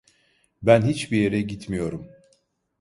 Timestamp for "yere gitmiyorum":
1.17-2.07